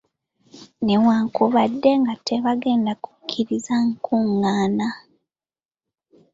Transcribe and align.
Newankubadde 0.85 1.89
nga 2.01 2.13
tebagenda 2.27 2.91
kukkiriza 3.03 3.73
nkungaana. 3.89 4.87